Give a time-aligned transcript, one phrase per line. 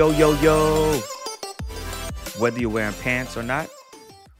[0.00, 0.98] Yo, yo, yo.
[2.38, 3.68] Whether you're wearing pants or not,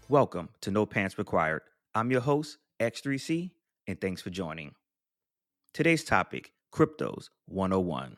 [0.09, 1.61] welcome to No Pants Required.
[1.95, 3.51] I'm your host, X3C,
[3.87, 4.75] and thanks for joining.
[5.75, 8.17] Today's topic Cryptos 101.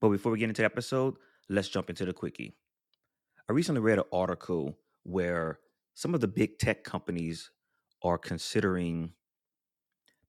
[0.00, 1.16] But before we get into the episode,
[1.50, 2.54] let's jump into the quickie.
[3.46, 5.58] I recently read an article where
[5.94, 7.50] some of the big tech companies
[8.02, 9.12] are considering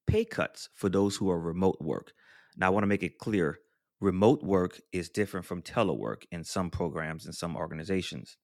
[0.07, 2.11] pay cuts for those who are remote work.
[2.57, 3.59] Now, I want to make it clear
[3.99, 8.37] remote work is different from telework in some programs and some organizations.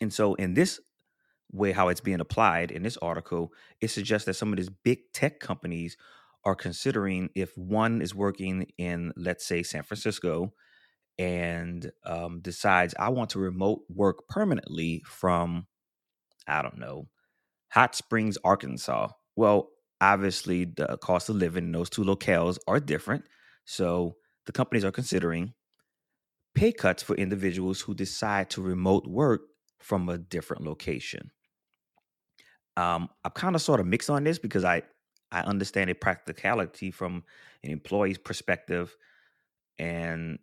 [0.00, 0.80] And so, in this
[1.50, 4.98] way, how it's being applied in this article, it suggests that some of these big
[5.12, 5.96] tech companies
[6.44, 10.52] are considering if one is working in, let's say, San Francisco
[11.18, 15.66] and um, decides, I want to remote work permanently from,
[16.46, 17.08] I don't know,
[17.70, 19.08] Hot Springs, Arkansas.
[19.34, 23.24] Well, obviously, the cost of living in those two locales are different.
[23.64, 24.16] So,
[24.48, 25.52] the companies are considering
[26.54, 29.42] pay cuts for individuals who decide to remote work
[29.78, 31.30] from a different location.
[32.74, 34.82] Um, I'm kind of sort of mixed on this because I
[35.30, 37.24] I understand a practicality from
[37.62, 38.96] an employee's perspective,
[39.78, 40.38] and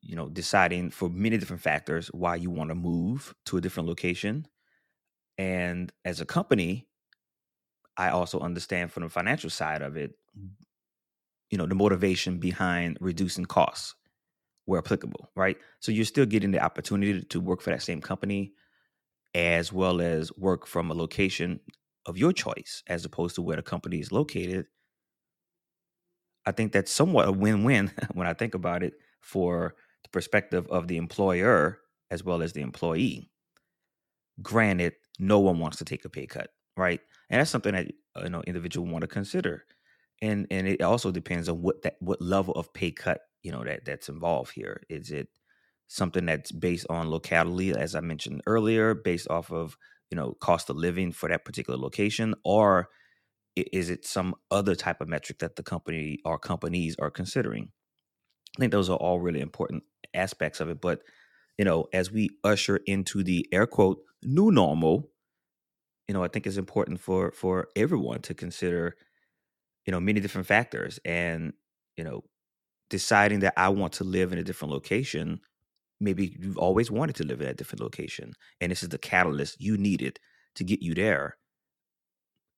[0.00, 3.88] you know deciding for many different factors why you want to move to a different
[3.88, 4.46] location,
[5.38, 6.86] and as a company,
[7.96, 10.12] I also understand from the financial side of it
[11.50, 13.94] you know the motivation behind reducing costs
[14.66, 15.56] where applicable right?
[15.80, 18.52] So you're still getting the opportunity to work for that same company
[19.34, 21.60] as well as work from a location
[22.06, 24.66] of your choice as opposed to where the company is located.
[26.46, 30.88] I think that's somewhat a win-win when i think about it for the perspective of
[30.88, 31.80] the employer
[32.10, 33.30] as well as the employee.
[34.42, 37.00] Granted no one wants to take a pay cut right?
[37.28, 37.88] And that's something that
[38.22, 39.64] you know individual want to consider
[40.22, 43.64] and and it also depends on what that what level of pay cut you know
[43.64, 44.82] that that's involved here.
[44.88, 45.28] Is it
[45.88, 49.76] something that's based on locality as i mentioned earlier based off of
[50.10, 52.34] you know cost of living for that particular location?
[52.44, 52.88] Or
[53.56, 57.70] is it some other type of metric that the company or companies are considering?
[58.56, 61.02] I think those are all really important aspects of it but
[61.58, 65.10] you know as we usher into the air quote new normal
[66.08, 68.96] you know i think it's important for for everyone to consider
[69.86, 71.52] you know many different factors and
[71.96, 72.22] you know
[72.90, 75.40] deciding that i want to live in a different location
[76.00, 79.60] maybe you've always wanted to live in a different location and this is the catalyst
[79.60, 80.18] you needed
[80.54, 81.36] to get you there.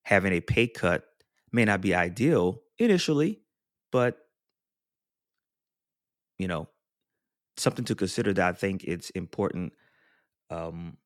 [0.05, 1.05] Having a pay cut
[1.53, 3.41] may not be ideal initially
[3.93, 4.19] but
[6.39, 6.69] you know
[7.57, 9.73] something to consider that i think it's important
[10.51, 10.97] um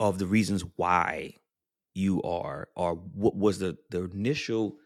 [0.00, 1.34] of the reasons why
[1.94, 4.76] you are or what was the the initial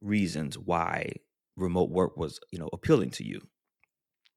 [0.00, 1.12] reasons why
[1.56, 3.40] remote work was you know appealing to you?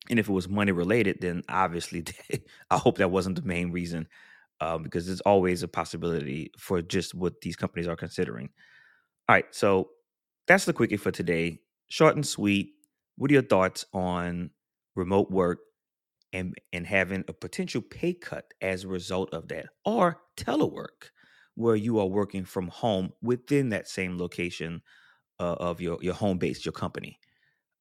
[0.10, 2.04] And if it was money related then obviously
[2.70, 4.08] i hope that wasn't the main reason
[4.62, 8.50] um, because there's always a possibility for just what these companies are considering.
[9.30, 9.90] All right so
[10.48, 11.60] that's the quickie for today.
[11.90, 12.74] Short and sweet
[13.16, 14.50] what are your thoughts on
[14.96, 15.60] remote work
[16.34, 21.12] and and having a potential pay cut as a result of that or telework
[21.56, 24.82] where you are working from home within that same location
[25.40, 27.20] uh, of your your home base, your company.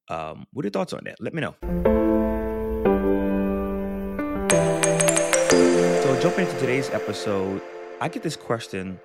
[0.09, 1.15] Um, what are your thoughts on that?
[1.19, 1.55] Let me know.
[6.03, 7.61] So, jumping into today's episode,
[8.01, 8.99] I get this question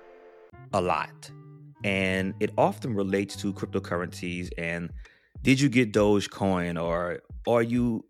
[0.73, 1.31] a lot,
[1.83, 4.49] and it often relates to cryptocurrencies.
[4.57, 4.91] And
[5.41, 8.05] did you get Dogecoin, or are you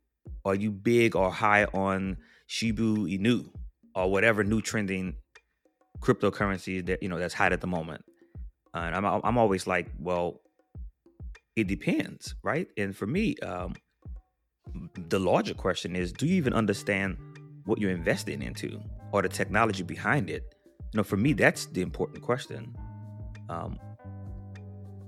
[0.46, 3.50] are you big or high on Shiba Inu,
[3.96, 5.16] or whatever new trending
[6.02, 8.04] cryptocurrency that you know that's hot at the moment.
[8.74, 10.42] And I'm I'm always like, well,
[11.56, 12.68] it depends, right?
[12.78, 13.74] And for me, um,
[15.10, 17.18] the larger question is, do you even understand
[17.66, 18.80] what you're investing into
[19.12, 20.44] or the technology behind it?
[20.94, 22.76] You know, for me, that's the important question.
[23.50, 23.80] Um,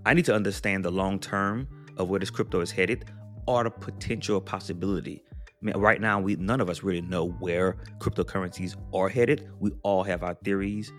[0.06, 1.68] I need to understand the long term
[1.98, 3.06] of where this crypto is headed
[3.48, 5.24] or the potential possibility
[5.64, 9.48] Right now, we none of us really know where cryptocurrencies are headed.
[9.60, 10.92] We all have our theories,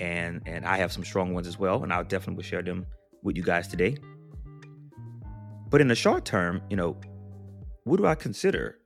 [0.00, 2.84] and and I have some strong ones as well, and I'll definitely share them
[3.22, 3.96] with you guys today.
[5.70, 7.00] But in the short term, you know,
[7.84, 8.78] what do I consider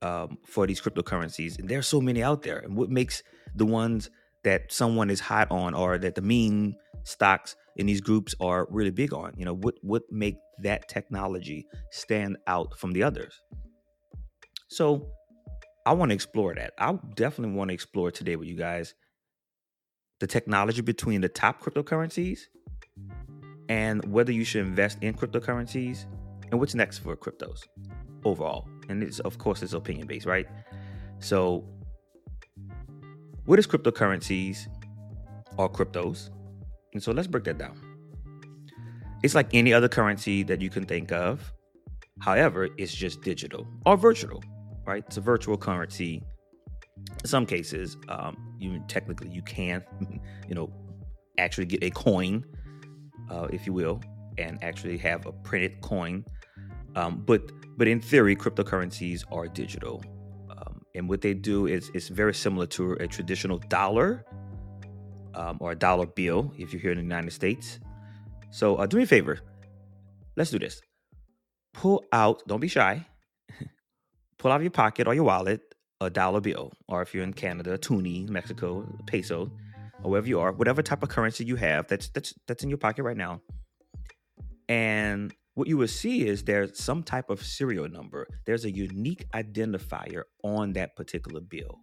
[0.00, 1.58] um, for these cryptocurrencies?
[1.58, 3.22] And there's so many out there, and what makes
[3.54, 4.08] the ones
[4.42, 8.90] that someone is hot on, or that the meme stocks in these groups are really
[8.90, 9.34] big on?
[9.36, 13.42] You know, what what make that technology stand out from the others?
[14.68, 15.08] So
[15.84, 16.72] I want to explore that.
[16.78, 18.94] I definitely want to explore today with you guys
[20.20, 22.40] the technology between the top cryptocurrencies
[23.68, 26.06] and whether you should invest in cryptocurrencies
[26.50, 27.60] and what's next for cryptos.
[28.24, 28.68] overall.
[28.88, 30.46] And it's of course it's opinion based, right?
[31.20, 31.64] So
[33.44, 34.66] what is cryptocurrencies
[35.56, 36.30] or cryptos?
[36.92, 37.78] And so let's break that down.
[39.22, 41.52] It's like any other currency that you can think of.
[42.20, 44.42] However, it's just digital or virtual,
[44.86, 45.04] right?
[45.06, 46.22] It's a virtual currency.
[47.22, 49.84] In some cases, um, you technically you can,
[50.48, 50.70] you know,
[51.38, 52.44] actually get a coin,
[53.30, 54.00] uh, if you will,
[54.38, 56.24] and actually have a printed coin.
[56.94, 57.42] Um, but
[57.76, 60.02] but in theory, cryptocurrencies are digital,
[60.50, 64.24] um, and what they do is it's very similar to a traditional dollar
[65.34, 67.78] um, or a dollar bill if you're here in the United States.
[68.50, 69.40] So uh, do me a favor,
[70.36, 70.80] let's do this.
[71.74, 73.06] Pull out, don't be shy.
[74.38, 75.60] Pull out of your pocket or your wallet
[76.00, 79.50] a dollar bill, or if you're in Canada, a toonie, Mexico, a peso,
[80.02, 82.78] or wherever you are, whatever type of currency you have that's that's that's in your
[82.78, 83.40] pocket right now.
[84.68, 88.26] And what you will see is there's some type of serial number.
[88.44, 91.78] There's a unique identifier on that particular bill.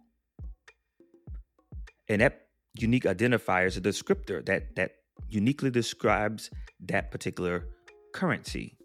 [2.08, 4.92] And that unique identifier is a descriptor that that
[5.28, 6.50] uniquely describes
[6.80, 7.66] that particular
[8.12, 8.76] currency.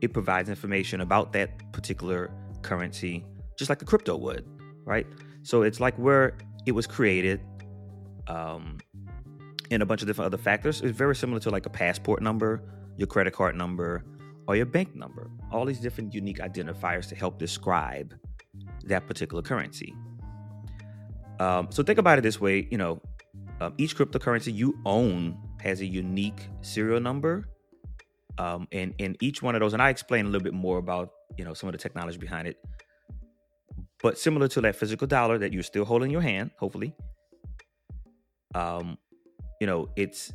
[0.00, 2.30] It provides information about that particular
[2.66, 3.24] currency,
[3.58, 4.44] just like a crypto would,
[4.84, 5.06] right?
[5.42, 6.36] So it's like where
[6.66, 7.40] it was created,
[8.26, 8.78] um,
[9.70, 10.80] and a bunch of different other factors.
[10.82, 12.62] It's very similar to like a passport number,
[12.96, 14.04] your credit card number,
[14.46, 15.30] or your bank number.
[15.52, 18.14] All these different unique identifiers to help describe
[18.84, 19.94] that particular currency.
[21.38, 23.00] Um, so think about it this way: you know,
[23.60, 27.48] um, each cryptocurrency you own has a unique serial number,
[28.38, 31.10] um, and and each one of those, and I explain a little bit more about
[31.36, 32.56] you know some of the technology behind it.
[34.02, 36.94] But similar to that physical dollar that you're still holding in your hand, hopefully,
[38.54, 38.98] um,
[39.60, 40.32] you know, it's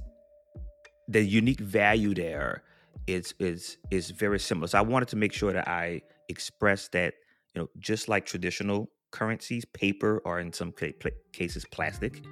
[1.07, 2.63] the unique value there
[3.07, 4.67] is is is very similar.
[4.67, 7.13] So I wanted to make sure that I express that
[7.53, 10.73] you know just like traditional currencies, paper or in some
[11.33, 12.23] cases plastic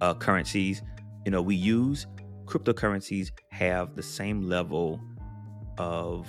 [0.00, 0.82] uh, currencies,
[1.24, 2.06] you know, we use
[2.44, 5.00] cryptocurrencies have the same level
[5.78, 6.28] of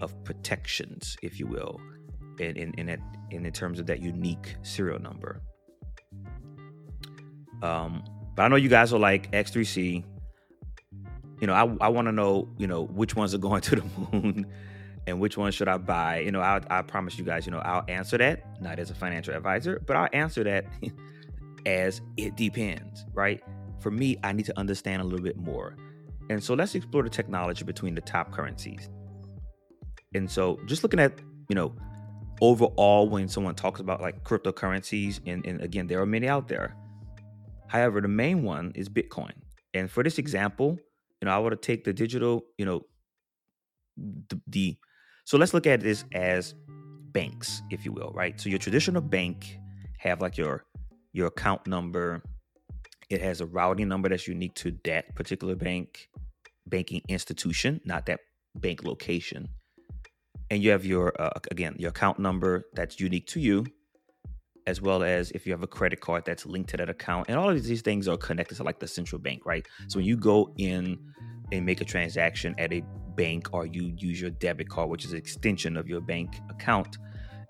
[0.00, 1.80] of protections, if you will,
[2.38, 3.00] in in in,
[3.30, 5.40] in terms of that unique serial number.
[7.62, 8.04] Um,
[8.34, 10.04] but I know you guys are like X3C.
[11.40, 13.84] You know, I, I want to know, you know, which ones are going to the
[14.12, 14.46] moon
[15.06, 16.20] and which ones should I buy?
[16.20, 18.94] You know, I, I promise you guys, you know, I'll answer that, not as a
[18.94, 20.66] financial advisor, but I'll answer that
[21.66, 23.42] as it depends, right?
[23.80, 25.76] For me, I need to understand a little bit more.
[26.30, 28.88] And so let's explore the technology between the top currencies.
[30.14, 31.18] And so just looking at,
[31.48, 31.74] you know,
[32.40, 36.76] overall when someone talks about like cryptocurrencies, and, and again, there are many out there.
[37.68, 39.32] However, the main one is Bitcoin.
[39.72, 40.78] And for this example,
[41.20, 42.86] you know, I want to take the digital, you know,
[43.96, 44.76] the, the
[45.24, 46.54] so let's look at this as
[47.12, 48.38] banks, if you will, right?
[48.40, 49.58] So your traditional bank
[49.98, 50.64] have like your
[51.12, 52.22] your account number.
[53.08, 56.08] It has a routing number that's unique to that particular bank,
[56.66, 58.20] banking institution, not that
[58.54, 59.48] bank location.
[60.54, 63.66] And you have your uh, again your account number that's unique to you,
[64.68, 67.26] as well as if you have a credit card that's linked to that account.
[67.28, 69.66] And all of these things are connected to like the central bank, right?
[69.88, 70.96] So when you go in
[71.50, 72.84] and make a transaction at a
[73.16, 76.98] bank or you use your debit card, which is an extension of your bank account,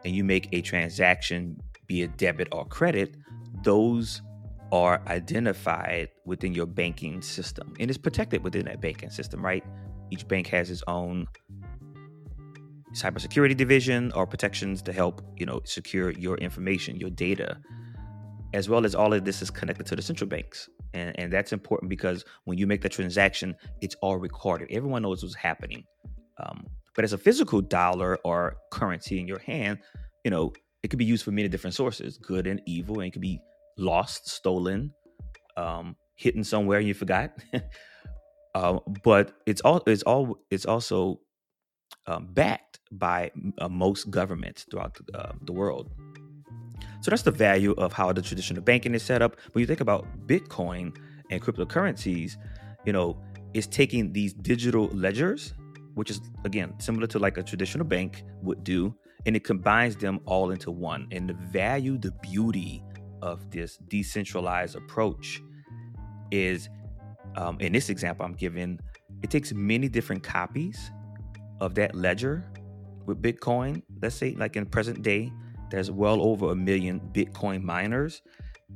[0.07, 3.19] and you make a transaction, be it debit or credit,
[3.65, 4.23] those
[4.73, 9.63] are identified within your banking system and it's protected within that banking system, right?
[10.11, 11.27] Each bank has its own
[12.95, 17.59] cybersecurity division or protections to help, you know, secure your information, your data,
[18.53, 20.69] as well as all of this is connected to the central banks.
[20.95, 24.69] And, and that's important because when you make the transaction, it's all recorded.
[24.71, 25.85] Everyone knows what's happening.
[26.39, 29.81] Um, but as a physical dollar or currency in your hand,
[30.25, 30.53] you know,
[30.85, 33.41] it could be used for many different sources, good and evil, and it could be
[33.77, 34.93] lost, stolen,
[35.57, 37.33] um, hidden somewhere and you forgot.
[38.55, 41.21] uh, but it's all it's all it's also
[42.07, 45.91] um, backed by uh, most governments throughout the, uh, the world.
[47.01, 49.37] So that's the value of how the traditional banking is set up.
[49.53, 50.97] When you think about Bitcoin
[51.31, 52.37] and cryptocurrencies,
[52.87, 53.21] you know,
[53.53, 55.55] it's taking these digital ledgers,
[55.95, 58.95] which is again similar to like a traditional bank would do,
[59.27, 61.07] and it combines them all into one.
[61.13, 62.83] And the value, the beauty
[63.23, 65.43] of this decentralized approach
[66.31, 66.69] is,
[67.37, 68.81] um, in this example I'm giving,
[69.23, 70.91] it takes many different copies
[71.61, 72.45] of that ledger
[73.07, 73.83] with Bitcoin.
[74.01, 75.33] Let's say, like in present day,
[75.71, 78.23] there's well over a million Bitcoin miners.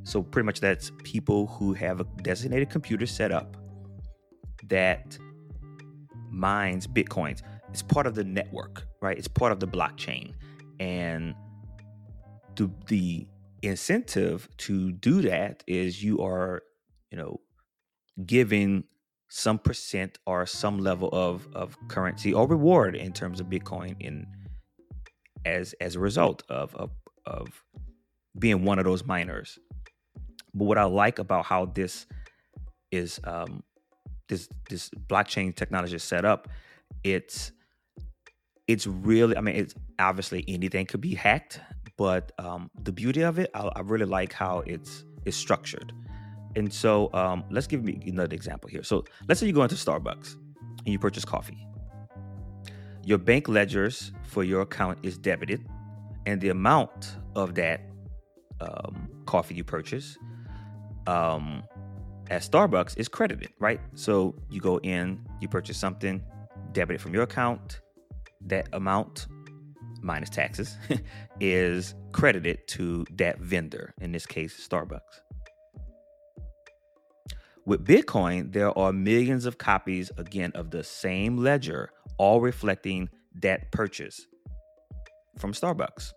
[0.04, 3.56] So pretty much that's people who have a designated computer set up
[4.68, 5.18] that
[6.30, 7.42] mines Bitcoins.
[7.70, 8.86] It's part of the network.
[9.00, 9.16] right?
[9.16, 10.32] It's part of the blockchain.
[10.80, 11.34] And
[12.56, 13.26] the, the
[13.62, 16.62] incentive to do that is you are,
[17.10, 17.40] you know,
[18.24, 18.84] giving
[19.28, 24.26] some percent or some level of, of currency or reward in terms of Bitcoin in
[25.44, 26.90] as as a result of, of
[27.26, 27.48] of
[28.38, 29.58] being one of those miners.
[30.54, 32.06] But what I like about how this
[32.90, 33.62] is um,
[34.28, 36.48] this this blockchain technology is set up,
[37.04, 37.52] it's
[38.66, 41.60] it's really I mean it's obviously anything could be hacked,
[41.96, 45.92] but um, the beauty of it, I, I really like how it's it's structured.
[46.58, 48.82] And so um, let's give me another example here.
[48.82, 50.34] So let's say you go into Starbucks
[50.78, 51.64] and you purchase coffee.
[53.04, 55.66] Your bank ledgers for your account is debited,
[56.26, 57.80] and the amount of that
[58.60, 60.18] um, coffee you purchase
[61.06, 61.62] um,
[62.28, 63.80] at Starbucks is credited, right?
[63.94, 66.20] So you go in, you purchase something,
[66.72, 67.80] debit it from your account.
[68.46, 69.28] That amount
[70.02, 70.76] minus taxes
[71.40, 75.27] is credited to that vendor, in this case, Starbucks.
[77.68, 83.10] With Bitcoin, there are millions of copies, again, of the same ledger, all reflecting
[83.42, 84.26] that purchase
[85.36, 86.12] from Starbucks.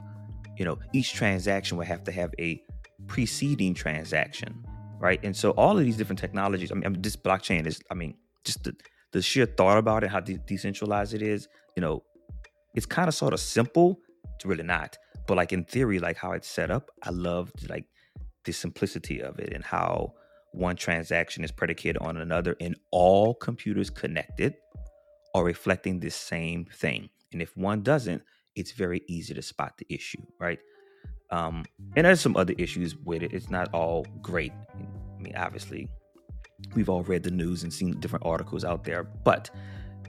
[0.57, 2.61] you know, each transaction will have to have a
[3.07, 4.65] preceding transaction,
[4.99, 5.19] right?
[5.23, 6.71] And so all of these different technologies.
[6.71, 7.81] I mean, I mean this blockchain is.
[7.89, 8.75] I mean, just the
[9.11, 11.47] the sheer thought about it, how de- decentralized it is.
[11.75, 12.03] You know,
[12.75, 13.99] it's kind of sort of simple.
[14.35, 17.85] It's really not, but like in theory, like how it's set up, I love like
[18.45, 20.13] the simplicity of it and how
[20.53, 24.55] one transaction is predicated on another, and all computers connected
[25.35, 27.09] are reflecting the same thing.
[27.31, 28.21] And if one doesn't,
[28.55, 30.59] it's very easy to spot the issue, right?
[31.31, 33.33] Um, and there's some other issues with it.
[33.33, 34.51] It's not all great.
[34.73, 35.87] I mean, obviously,
[36.75, 39.49] we've all read the news and seen different articles out there, but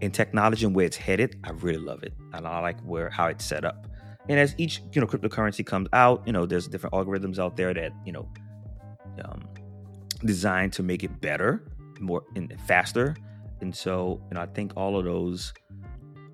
[0.00, 2.14] in technology and where it's headed, I really love it.
[2.32, 3.86] And I like where how it's set up.
[4.28, 7.74] And as each you know cryptocurrency comes out, you know, there's different algorithms out there
[7.74, 8.28] that you know
[9.24, 9.48] um,
[10.24, 11.64] designed to make it better,
[12.00, 13.16] more and faster.
[13.60, 15.52] And so, you know, I think all of those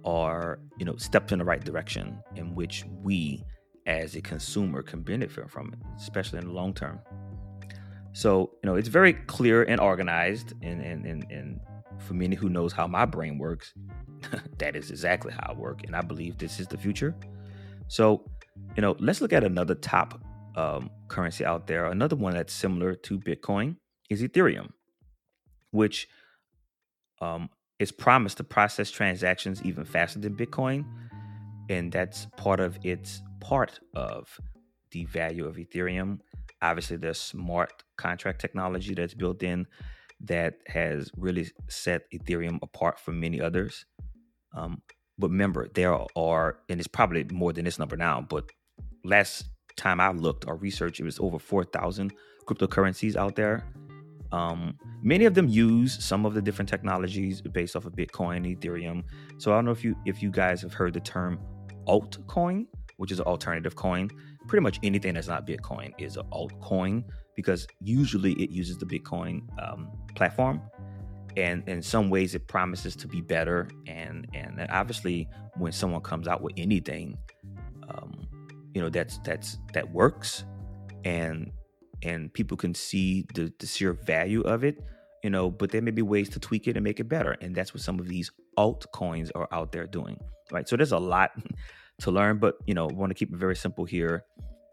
[0.06, 3.44] are you know steps in the right direction in which we
[3.86, 6.98] as a consumer can benefit from it especially in the long term.
[8.12, 11.60] So you know it's very clear and organized and and and, and
[11.98, 13.74] for many who knows how my brain works
[14.58, 17.14] that is exactly how i work and i believe this is the future.
[17.88, 18.24] So
[18.76, 20.20] you know let's look at another top
[20.56, 23.76] um, currency out there another one that's similar to bitcoin
[24.08, 24.70] is ethereum
[25.70, 26.08] which
[27.20, 30.84] um, is promised to process transactions even faster than Bitcoin.
[31.68, 34.40] And that's part of its part of
[34.92, 36.20] the value of Ethereum.
[36.62, 39.66] Obviously, there's smart contract technology that's built in
[40.20, 43.84] that has really set Ethereum apart from many others.
[44.54, 44.80] Um,
[45.18, 48.50] but remember, there are, and it's probably more than this number now, but
[49.04, 49.44] last
[49.76, 52.12] time I looked or researched, it was over 4,000
[52.46, 53.64] cryptocurrencies out there.
[54.32, 59.04] Um, many of them use some of the different technologies based off of Bitcoin, Ethereum.
[59.38, 61.38] So I don't know if you if you guys have heard the term
[61.86, 62.66] altcoin,
[62.96, 64.10] which is an alternative coin.
[64.48, 67.04] Pretty much anything that's not Bitcoin is an altcoin
[67.34, 70.60] because usually it uses the Bitcoin um, platform,
[71.36, 73.68] and in some ways it promises to be better.
[73.86, 77.16] And and obviously when someone comes out with anything,
[77.88, 78.26] um,
[78.74, 80.44] you know that's that's that works,
[81.04, 81.50] and
[82.06, 84.78] and people can see the, the sheer value of it,
[85.24, 87.32] you know, but there may be ways to tweak it and make it better.
[87.40, 90.16] And that's what some of these altcoins are out there doing.
[90.52, 90.68] Right.
[90.68, 91.32] So there's a lot
[92.00, 94.24] to learn, but you know, want to keep it very simple here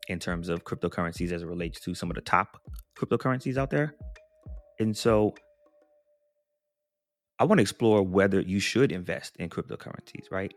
[0.07, 2.61] in terms of cryptocurrencies as it relates to some of the top
[2.95, 3.95] cryptocurrencies out there.
[4.79, 5.33] And so
[7.39, 10.53] I want to explore whether you should invest in cryptocurrencies, right?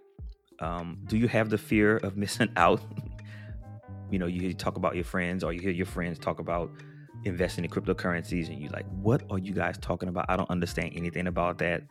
[0.61, 2.83] Um, do you have the fear of missing out
[4.16, 6.70] you know, you hear talk about your friends or you hear your friends talk about
[7.25, 10.25] investing in cryptocurrencies and you're like, what are you guys talking about?
[10.30, 11.82] I don't understand anything about that.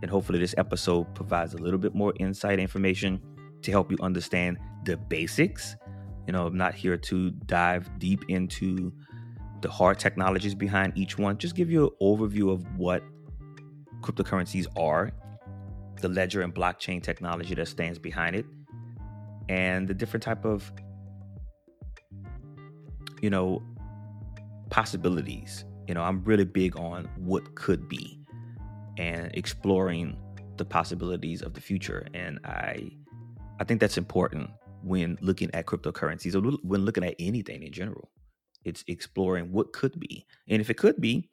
[0.00, 3.20] And hopefully this episode provides a little bit more insight information
[3.62, 5.74] to help you understand the basics.
[6.28, 8.92] You know, I'm not here to dive deep into
[9.60, 11.38] the hard technologies behind each one.
[11.38, 13.02] Just give you an overview of what
[14.00, 15.10] cryptocurrencies are,
[16.00, 18.46] the ledger and blockchain technology that stands behind it,
[19.48, 20.72] and the different type of
[23.24, 23.62] you know,
[24.68, 25.64] possibilities.
[25.88, 28.20] You know, I'm really big on what could be
[28.98, 30.18] and exploring
[30.58, 32.06] the possibilities of the future.
[32.12, 32.90] And I
[33.60, 34.50] I think that's important
[34.82, 38.10] when looking at cryptocurrencies or when looking at anything in general.
[38.62, 40.26] It's exploring what could be.
[40.46, 41.30] And if it could be,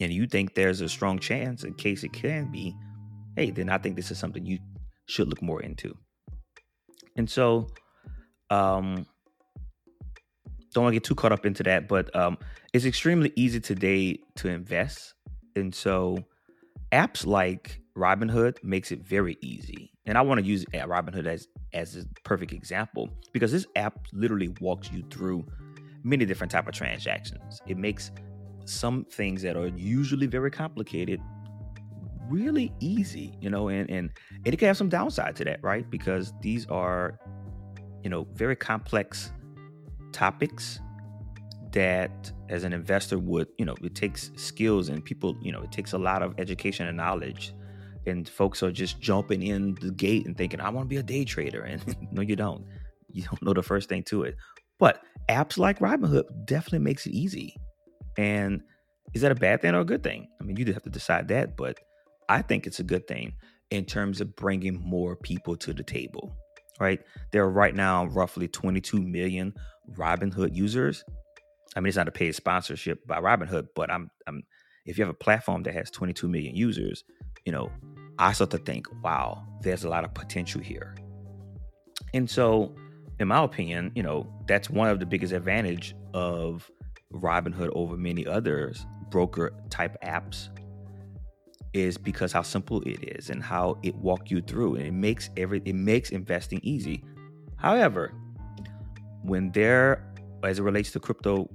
[0.00, 2.74] and you think there's a strong chance in case it can be,
[3.36, 4.58] hey, then I think this is something you
[5.04, 5.94] should look more into.
[7.14, 7.68] And so
[8.48, 9.06] um
[10.76, 12.36] don't want to get too caught up into that, but um,
[12.74, 15.14] it's extremely easy today to invest,
[15.56, 16.18] and so
[16.92, 19.90] apps like Robinhood makes it very easy.
[20.04, 24.54] And I want to use Robinhood as as a perfect example because this app literally
[24.60, 25.46] walks you through
[26.04, 27.62] many different type of transactions.
[27.66, 28.10] It makes
[28.66, 31.20] some things that are usually very complicated
[32.28, 34.10] really easy, you know, and and,
[34.44, 35.90] and it can have some downside to that, right?
[35.90, 37.18] Because these are,
[38.04, 39.32] you know, very complex
[40.16, 40.80] topics
[41.72, 45.70] that as an investor would you know it takes skills and people you know it
[45.70, 47.52] takes a lot of education and knowledge.
[48.06, 51.02] And folks are just jumping in the gate and thinking i want to be a
[51.02, 51.62] day trader.
[51.62, 52.64] And no you don't.
[53.12, 54.36] You don't know the first thing to it.
[54.78, 57.54] But apps like robinhood definitely makes it easy.
[58.16, 58.62] And
[59.12, 60.28] is that a bad thing or a good thing?
[60.40, 61.78] I mean you just have to decide that but
[62.30, 63.34] i think it's a good thing
[63.70, 66.34] in terms of bringing more people to the table
[66.80, 67.00] right
[67.32, 69.54] there are right now roughly 22 million
[69.96, 71.04] Robinhood users.
[71.74, 74.42] I mean, it's not a paid sponsorship by Robinhood, but I'm, I'm
[74.86, 77.04] if you have a platform that has 22 million users,
[77.44, 77.70] you know,
[78.18, 80.94] I start to think, wow, there's a lot of potential here.
[82.14, 82.74] And so,
[83.18, 86.70] in my opinion, you know, that's one of the biggest advantage of
[87.12, 90.48] Robinhood over many others broker type apps
[91.76, 95.30] is because how simple it is and how it walk you through and it makes
[95.36, 97.04] every it makes investing easy.
[97.56, 98.12] However,
[99.22, 100.02] when they're
[100.42, 101.48] as it relates to crypto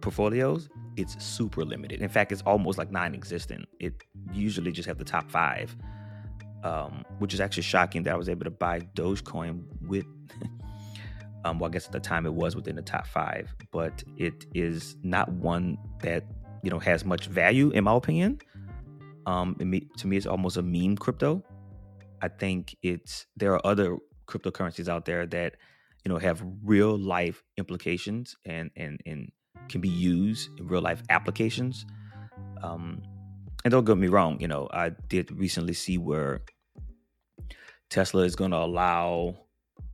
[0.00, 2.00] portfolios, it's super limited.
[2.00, 3.66] In fact, it's almost like non-existent.
[3.78, 5.76] It usually just have the top five,
[6.64, 10.06] um, which is actually shocking that I was able to buy Dogecoin with.
[11.44, 14.46] um, well, I guess at the time it was within the top five, but it
[14.54, 16.24] is not one that
[16.62, 18.40] you know has much value in my opinion.
[19.26, 19.64] Um, to
[20.06, 21.42] me, it's almost a meme crypto.
[22.22, 25.56] I think it's there are other cryptocurrencies out there that
[26.04, 29.30] you know have real life implications and and and
[29.68, 31.84] can be used in real life applications
[32.62, 33.02] um
[33.64, 36.40] and don't get me wrong you know i did recently see where
[37.90, 39.36] tesla is going to allow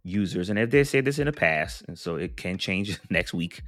[0.04, 3.34] users and if they said this in the past and so it can change next
[3.34, 3.62] week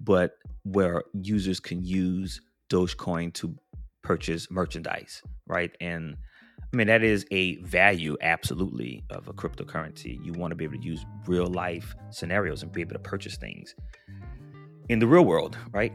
[0.00, 0.32] but
[0.64, 3.56] where users can use dogecoin to
[4.06, 6.16] purchase merchandise right and
[6.72, 10.18] I mean, that is a value absolutely of a cryptocurrency.
[10.24, 13.36] You want to be able to use real life scenarios and be able to purchase
[13.36, 13.74] things
[14.88, 15.92] in the real world, right?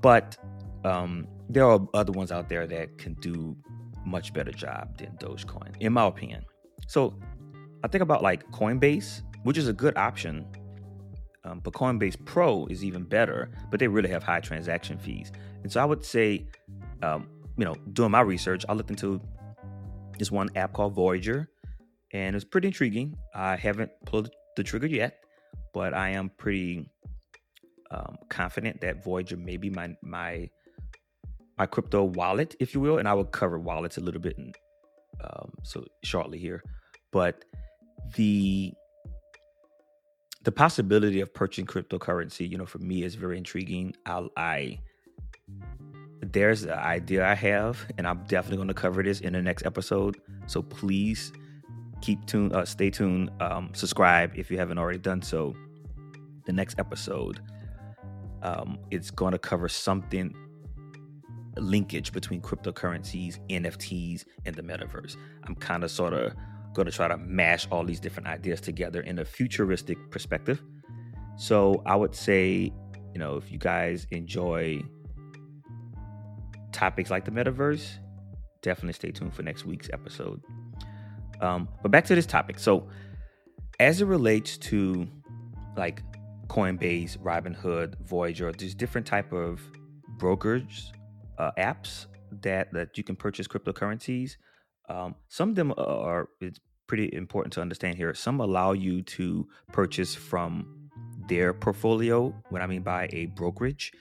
[0.00, 0.36] But
[0.84, 3.56] um, there are other ones out there that can do
[4.04, 6.44] much better job than Dogecoin, in my opinion.
[6.86, 7.18] So
[7.82, 10.46] I think about like Coinbase, which is a good option,
[11.44, 15.32] um, but Coinbase Pro is even better, but they really have high transaction fees.
[15.62, 16.46] And so I would say,
[17.02, 19.20] um, you know, doing my research, I looked into
[20.18, 21.48] this one app called Voyager,
[22.12, 23.16] and it's pretty intriguing.
[23.34, 25.24] I haven't pulled the trigger yet,
[25.72, 26.88] but I am pretty
[27.90, 30.48] um, confident that Voyager may be my my
[31.58, 34.52] my crypto wallet, if you will, and I will cover wallets a little bit in,
[35.22, 36.62] um, so shortly here.
[37.12, 37.44] But
[38.16, 38.74] the
[40.44, 43.94] the possibility of purchasing cryptocurrency, you know, for me is very intriguing.
[44.06, 44.78] I, I
[46.20, 49.66] there's an idea I have, and I'm definitely going to cover this in the next
[49.66, 50.18] episode.
[50.46, 51.32] So please
[52.00, 55.54] keep tuned, uh, stay tuned, um, subscribe if you haven't already done so.
[56.46, 57.40] The next episode,
[58.42, 60.34] um, it's going to cover something
[61.56, 65.16] linkage between cryptocurrencies, NFTs, and the metaverse.
[65.44, 66.34] I'm kind of sort of
[66.74, 70.62] going to try to mash all these different ideas together in a futuristic perspective.
[71.36, 72.72] So I would say,
[73.12, 74.82] you know, if you guys enjoy
[76.76, 77.96] topics like the metaverse,
[78.62, 80.42] definitely stay tuned for next week's episode.
[81.40, 82.58] Um, but back to this topic.
[82.58, 82.88] So,
[83.80, 85.08] as it relates to
[85.76, 86.02] like
[86.48, 89.60] Coinbase, Robinhood, Voyager, there's different type of
[90.18, 90.92] brokers
[91.38, 92.06] uh, apps
[92.42, 94.36] that that you can purchase cryptocurrencies.
[94.88, 98.14] Um, some of them are it's pretty important to understand here.
[98.14, 100.90] Some allow you to purchase from
[101.28, 102.34] their portfolio.
[102.50, 103.92] What I mean by a brokerage,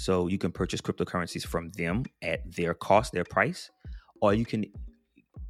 [0.00, 3.70] so you can purchase cryptocurrencies from them at their cost, their price,
[4.22, 4.64] or you can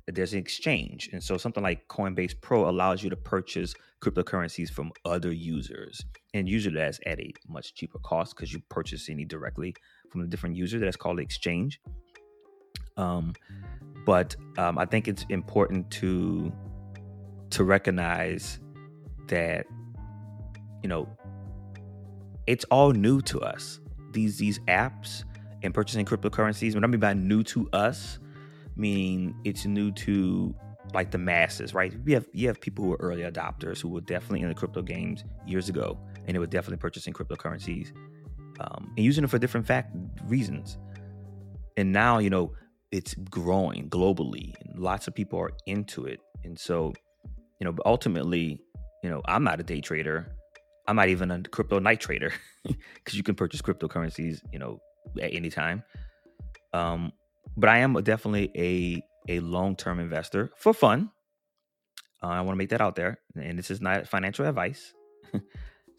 [0.09, 1.09] there's an exchange.
[1.13, 6.05] And so something like Coinbase Pro allows you to purchase cryptocurrencies from other users.
[6.35, 9.73] And usually that's at a much cheaper cost because you purchase any directly
[10.11, 10.81] from a different user.
[10.81, 11.81] That's called exchange.
[12.97, 13.35] Um,
[14.05, 16.53] but um, I think it's important to
[17.51, 18.59] to recognize
[19.29, 19.67] that
[20.83, 21.09] you know
[22.49, 23.79] it's all new to us
[24.13, 25.25] these these apps
[25.63, 26.75] and purchasing cryptocurrencies.
[26.75, 28.19] What I mean by new to us,
[28.77, 30.55] meaning it's new to
[30.95, 31.93] like the masses, right?
[32.05, 34.83] We have you have people who are early adopters who were definitely in the crypto
[34.83, 37.93] games years ago, and they were definitely purchasing cryptocurrencies
[38.61, 39.95] um, and using it for different fact
[40.27, 40.79] reasons.
[41.77, 42.53] And now, you know,
[42.91, 46.21] it's growing globally, and lots of people are into it.
[46.45, 46.93] And so,
[47.61, 48.61] you know, ultimately,
[49.03, 50.35] you know, I'm not a day trader.
[50.91, 52.33] I'm not even a crypto night trader
[52.65, 54.81] because you can purchase cryptocurrencies, you know,
[55.23, 55.85] at any time.
[56.73, 57.13] Um,
[57.57, 59.01] but I am definitely a
[59.33, 61.13] a long term investor for fun.
[62.21, 64.93] Uh, I want to make that out there, and this is not financial advice.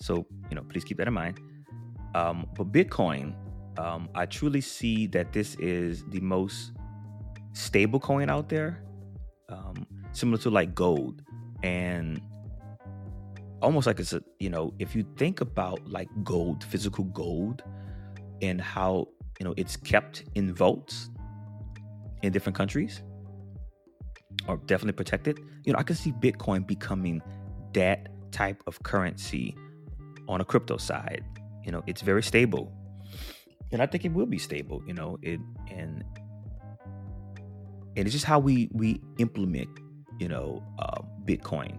[0.02, 1.40] so you know, please keep that in mind.
[2.14, 3.34] Um, but Bitcoin,
[3.80, 6.74] um, I truly see that this is the most
[7.54, 8.84] stable coin out there,
[9.48, 11.24] um, similar to like gold,
[11.64, 12.20] and
[13.62, 17.63] almost like it's a you know if you think about like gold physical gold
[18.41, 19.08] and how
[19.39, 21.10] you know it's kept in vaults
[22.24, 23.04] in different countries
[24.47, 25.39] or definitely protected.
[25.65, 27.21] You know i can see bitcoin becoming
[27.74, 29.56] that type of currency
[30.28, 31.24] on a crypto side.
[31.63, 32.71] You know it's very stable.
[33.71, 36.04] And i think it will be stable you know it and
[37.95, 39.69] and it's just how we we implement
[40.19, 41.78] you know uh, bitcoin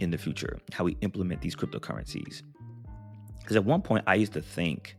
[0.00, 2.42] in the future, how we implement these cryptocurrencies.
[3.38, 4.96] Because at one point, I used to think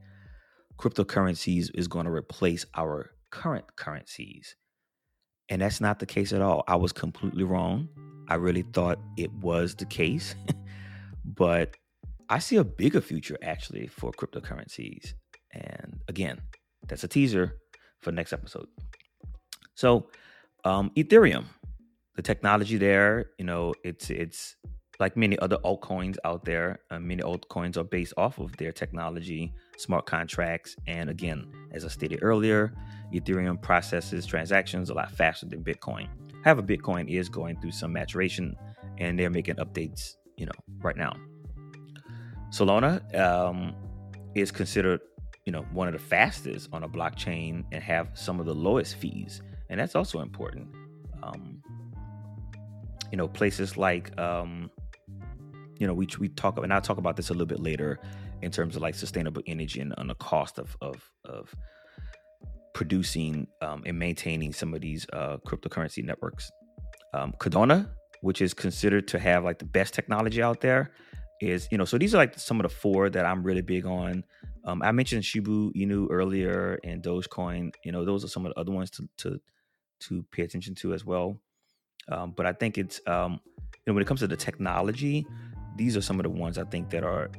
[0.77, 4.55] cryptocurrencies is going to replace our current currencies.
[5.49, 6.63] And that's not the case at all.
[6.67, 7.89] I was completely wrong.
[8.29, 10.35] I really thought it was the case.
[11.25, 11.75] but
[12.29, 15.13] I see a bigger future actually for cryptocurrencies.
[15.51, 16.39] And again,
[16.87, 17.57] that's a teaser
[17.99, 18.67] for next episode.
[19.75, 20.07] So,
[20.63, 21.45] um, Ethereum,
[22.15, 24.55] the technology there, you know, it's it's
[25.01, 29.51] like many other altcoins out there, uh, many altcoins are based off of their technology,
[29.77, 30.75] smart contracts.
[30.87, 32.73] And again, as I stated earlier,
[33.11, 36.07] Ethereum processes transactions a lot faster than Bitcoin.
[36.43, 38.55] However, Bitcoin is going through some maturation
[38.99, 41.13] and they're making updates, you know, right now.
[42.51, 43.73] Solana um,
[44.35, 45.01] is considered,
[45.45, 48.95] you know, one of the fastest on a blockchain and have some of the lowest
[48.95, 49.41] fees.
[49.69, 50.67] And that's also important.
[51.23, 51.63] Um,
[53.11, 54.69] you know, places like um,
[55.81, 57.99] you know, we we talk and I'll talk about this a little bit later
[58.43, 61.55] in terms of like sustainable energy and the cost of of of
[62.75, 66.51] producing um, and maintaining some of these uh, cryptocurrency networks.
[67.15, 67.89] Um, Cardano,
[68.21, 70.91] which is considered to have like the best technology out there,
[71.41, 73.87] is you know so these are like some of the four that I'm really big
[73.87, 74.23] on.
[74.63, 77.73] Um, I mentioned Shiba Inu earlier and Dogecoin.
[77.83, 79.39] You know those are some of the other ones to to
[80.01, 81.41] to pay attention to as well.
[82.07, 83.39] Um, but I think it's um,
[83.85, 85.25] you know when it comes to the technology,
[85.75, 87.29] these are some of the ones I think that are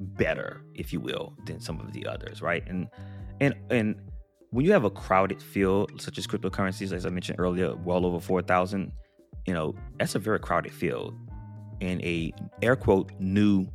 [0.00, 2.66] better, if you will, than some of the others, right?
[2.66, 2.88] And
[3.40, 3.96] and and
[4.50, 8.20] when you have a crowded field such as cryptocurrencies, as I mentioned earlier, well over
[8.20, 8.92] four thousand,
[9.46, 11.14] you know, that's a very crowded field
[11.80, 13.66] in a air quote new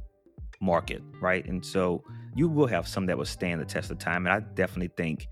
[0.59, 1.45] market, right?
[1.45, 2.03] And so
[2.35, 4.25] you will have some that will stand the test of time.
[4.25, 5.27] And I definitely think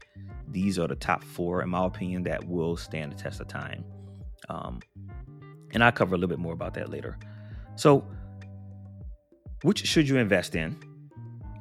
[0.52, 3.86] these are the top four, in my opinion, that will stand the test of time.
[4.50, 4.82] Um,
[5.72, 7.18] and I'll cover a little bit more about that later.
[7.80, 8.06] So,
[9.62, 10.76] which should you invest in?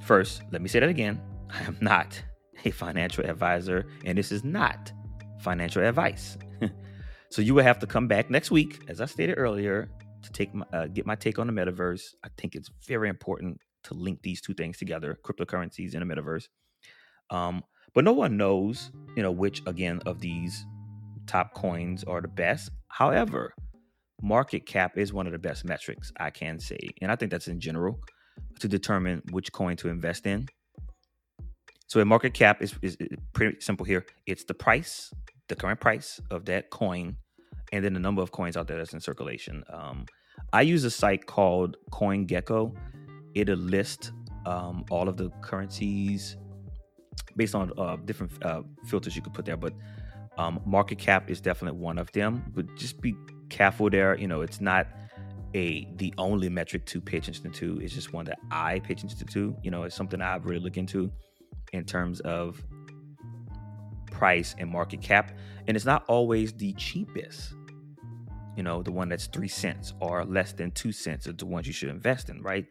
[0.02, 1.22] First, let me say that again.
[1.48, 2.20] I am not
[2.64, 4.90] a financial advisor, and this is not
[5.38, 6.36] financial advice.
[7.30, 9.88] so you will have to come back next week, as I stated earlier,
[10.22, 12.02] to take my, uh, get my take on the metaverse.
[12.24, 16.48] I think it's very important to link these two things together: cryptocurrencies and the metaverse.
[17.30, 17.62] Um,
[17.94, 20.66] but no one knows, you know, which again of these
[21.28, 22.70] top coins are the best.
[22.88, 23.54] However,
[24.22, 27.48] market cap is one of the best metrics I can say, and I think that's
[27.48, 28.00] in general
[28.60, 30.48] to determine which coin to invest in.
[31.86, 32.96] So a market cap is, is,
[33.32, 34.04] pretty simple here.
[34.26, 35.10] It's the price,
[35.48, 37.16] the current price of that coin,
[37.72, 39.64] and then the number of coins out there that's in circulation.
[39.72, 40.04] Um,
[40.52, 42.76] I use a site called CoinGecko.
[43.34, 44.12] It'll list
[44.44, 46.36] um, all of the currencies
[47.36, 49.56] based on uh, different uh, filters you could put there.
[49.56, 49.72] But
[50.36, 52.44] um, market cap is definitely one of them.
[52.54, 53.14] But just be
[53.48, 54.16] careful there.
[54.18, 54.86] You know, it's not
[55.54, 57.78] a the only metric to pay attention to.
[57.80, 59.56] It's just one that I pay attention to.
[59.62, 61.10] You know, it's something I really look into
[61.72, 62.62] in terms of
[64.10, 65.32] price and market cap.
[65.66, 67.54] And it's not always the cheapest.
[68.56, 71.66] You know, the one that's three cents or less than two cents are the ones
[71.66, 72.66] you should invest in, right?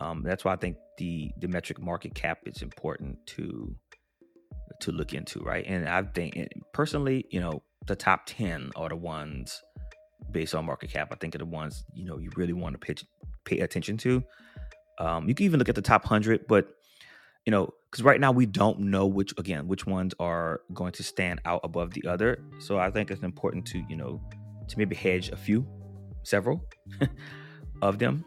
[0.00, 3.74] Um, that's why I think the the metric market cap is important to
[4.80, 5.64] to look into, right?
[5.66, 6.36] And I think
[6.72, 9.62] personally, you know, the top ten are the ones
[10.30, 11.08] based on market cap.
[11.12, 13.04] I think are the ones you know you really want to pitch,
[13.44, 14.22] pay attention to.
[14.98, 16.68] Um, you can even look at the top hundred, but
[17.46, 21.02] you know, because right now we don't know which again which ones are going to
[21.02, 22.38] stand out above the other.
[22.58, 24.20] So I think it's important to you know
[24.68, 25.66] to maybe hedge a few,
[26.22, 26.64] several
[27.82, 28.24] of them,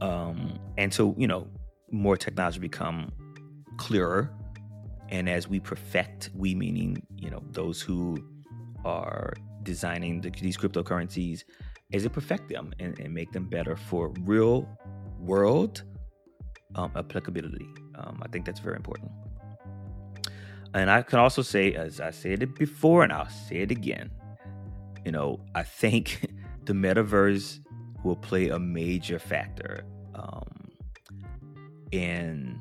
[0.00, 1.48] um, and so you know
[1.90, 3.10] more technology become
[3.76, 4.30] clearer,
[5.08, 8.18] and as we perfect, we meaning you know those who
[8.84, 9.34] are
[9.66, 11.44] designing the, these cryptocurrencies,
[11.92, 14.66] as it perfect them and, and make them better for real
[15.20, 15.82] world
[16.74, 17.68] um, applicability.
[17.96, 19.10] Um, I think that's very important.
[20.72, 24.10] And I can also say, as I said it before, and I'll say it again,
[25.04, 26.30] you know, I think
[26.64, 27.60] the metaverse
[28.04, 30.70] will play a major factor um,
[31.92, 32.60] in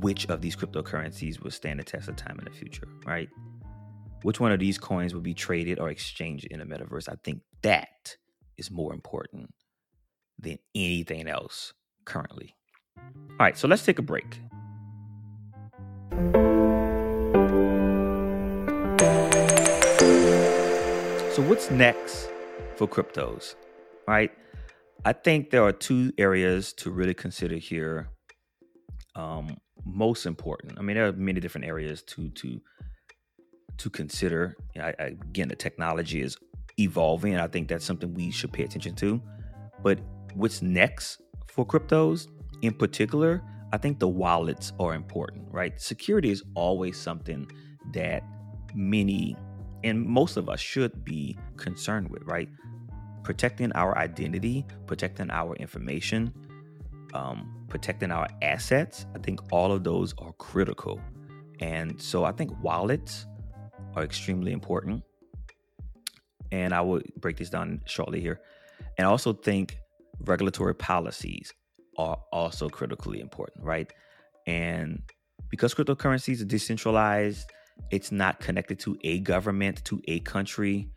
[0.00, 3.28] which of these cryptocurrencies will stand the test of time in the future, right?
[4.22, 7.08] Which one of these coins will be traded or exchanged in the metaverse?
[7.08, 8.16] I think that
[8.56, 9.52] is more important
[10.38, 11.72] than anything else
[12.04, 12.54] currently.
[12.96, 14.40] All right, so let's take a break.
[21.34, 22.30] So, what's next
[22.76, 23.56] for cryptos?
[24.06, 24.30] Right?
[25.04, 28.10] I think there are two areas to really consider here.
[29.16, 30.78] Um, most important.
[30.78, 32.60] I mean, there are many different areas to to
[33.82, 34.56] to consider.
[34.76, 36.36] I, I, again, the technology is
[36.78, 39.20] evolving, and I think that's something we should pay attention to.
[39.82, 40.00] But
[40.34, 42.28] what's next for cryptos?
[42.62, 43.42] in particular,
[43.72, 45.78] I think the wallets are important, right?
[45.80, 47.50] Security is always something
[47.92, 48.22] that
[48.74, 49.36] many
[49.84, 52.48] and most of us should be concerned with, right?
[53.24, 56.32] Protecting our identity, protecting our information,
[57.14, 59.06] um, protecting our assets.
[59.16, 61.00] I think all of those are critical.
[61.58, 63.26] And so I think wallets
[63.94, 65.02] are extremely important.
[66.50, 68.40] And I will break this down shortly here.
[68.98, 69.78] And I also think
[70.20, 71.52] regulatory policies
[71.98, 73.90] are also critically important, right?
[74.46, 75.02] And
[75.48, 77.50] because cryptocurrencies are decentralized,
[77.90, 80.90] it's not connected to a government, to a country.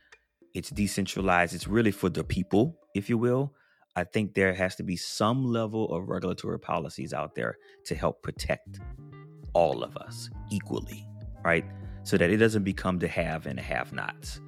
[0.54, 1.54] It's decentralized.
[1.54, 3.54] It's really for the people, if you will.
[3.96, 8.22] I think there has to be some level of regulatory policies out there to help
[8.24, 8.80] protect
[9.54, 11.08] all of us equally,
[11.44, 11.66] right?
[12.06, 14.40] So that it doesn't become the have and the have nots.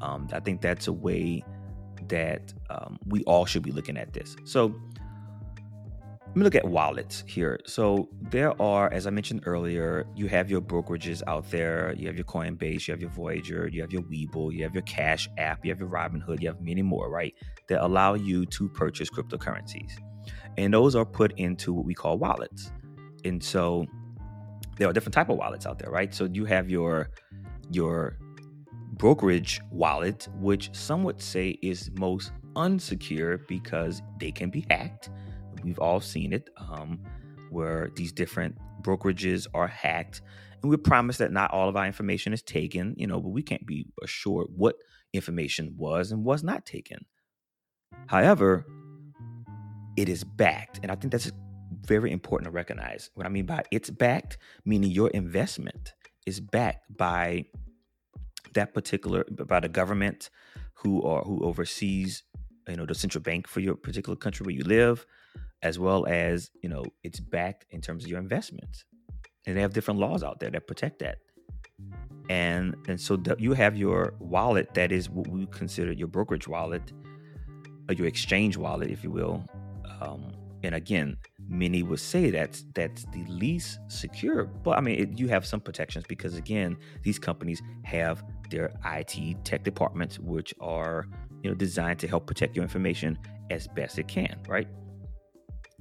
[0.00, 1.44] Um, I think that's a way
[2.08, 4.36] that um, we all should be looking at this.
[4.44, 4.74] So,
[6.30, 7.58] let me look at wallets here.
[7.66, 11.92] So there are, as I mentioned earlier, you have your brokerages out there.
[11.98, 14.84] You have your Coinbase, you have your Voyager, you have your Webull, you have your
[14.84, 17.34] Cash App, you have your Robinhood, you have many more, right?
[17.66, 19.90] That allow you to purchase cryptocurrencies.
[20.56, 22.70] And those are put into what we call wallets.
[23.24, 23.86] And so
[24.80, 26.12] there are different type of wallets out there, right?
[26.12, 27.10] So you have your
[27.70, 28.18] your
[28.94, 35.10] brokerage wallet, which some would say is most unsecure because they can be hacked
[35.62, 37.00] We've all seen it, um,
[37.50, 40.22] where these different brokerages are hacked,
[40.62, 42.94] and we're promised that not all of our information is taken.
[42.96, 44.76] You know, but we can't be assured what
[45.12, 47.04] information was and was not taken.
[48.06, 48.66] However,
[49.96, 51.30] it is backed, and I think that's
[51.86, 53.10] very important to recognize.
[53.14, 55.94] What I mean by it's backed, meaning your investment
[56.26, 57.46] is backed by
[58.54, 60.30] that particular by the government
[60.74, 62.24] who are who oversees
[62.68, 65.06] you know the central bank for your particular country where you live
[65.62, 68.84] as well as you know it's backed in terms of your investments
[69.46, 71.18] and they have different laws out there that protect that
[72.28, 76.48] and and so the, you have your wallet that is what we consider your brokerage
[76.48, 76.92] wallet
[77.88, 79.44] or your exchange wallet if you will
[80.00, 81.16] um, and again
[81.48, 85.60] many would say that's that's the least secure but i mean it, you have some
[85.60, 91.06] protections because again these companies have their it tech departments which are
[91.42, 93.18] you know designed to help protect your information
[93.50, 94.68] as best it can right?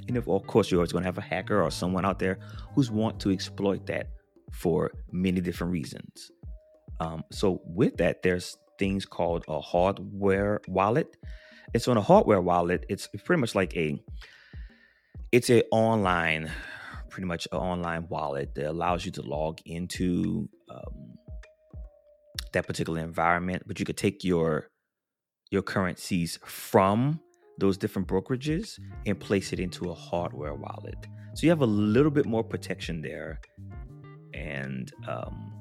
[0.07, 2.39] And if, of course you're always going to have a hacker or someone out there
[2.73, 4.07] who's want to exploit that
[4.51, 6.31] for many different reasons.
[6.99, 11.17] Um, so with that there's things called a hardware wallet.
[11.73, 14.01] And so in a hardware wallet it's pretty much like a
[15.31, 16.51] it's a online
[17.09, 21.15] pretty much an online wallet that allows you to log into um,
[22.53, 24.67] that particular environment but you could take your
[25.51, 27.19] your currencies from
[27.59, 31.07] those different brokerages and place it into a hardware wallet.
[31.33, 33.41] So you have a little bit more protection there
[34.33, 35.51] and um,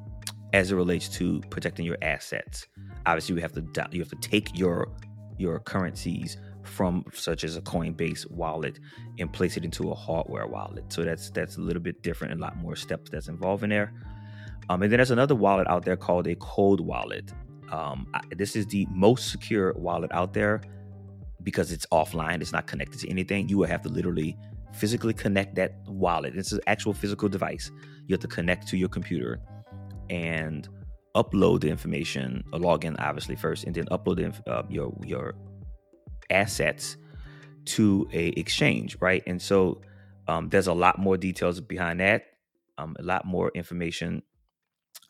[0.53, 2.67] as it relates to protecting your assets
[3.07, 4.89] obviously you have to you have to take your
[5.39, 8.79] your currencies from such as a Coinbase wallet
[9.19, 10.93] and place it into a hardware wallet.
[10.93, 13.71] So that's that's a little bit different and a lot more steps that's involved in
[13.71, 13.93] there.
[14.69, 17.33] Um, and then there's another wallet out there called a cold wallet.
[17.71, 20.61] Um, I, this is the most secure wallet out there
[21.43, 22.41] because it's offline.
[22.41, 23.49] It's not connected to anything.
[23.49, 24.37] You will have to literally
[24.75, 26.37] physically connect that wallet.
[26.37, 27.71] It's an actual physical device.
[28.07, 29.41] You have to connect to your computer
[30.11, 30.69] and
[31.15, 35.35] upload the information, a login obviously first, and then upload the, uh, your your
[36.31, 36.97] assets
[37.65, 39.23] to a exchange, right?
[39.27, 39.81] And so
[40.27, 42.25] um, there's a lot more details behind that,
[42.77, 44.23] um, a lot more information,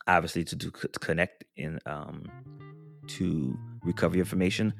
[0.07, 2.25] obviously, to do to connect in um,
[3.09, 4.75] to recover your information.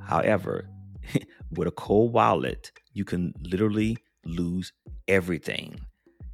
[0.00, 0.68] However,
[1.50, 4.72] with a cold wallet, you can literally lose
[5.08, 5.80] everything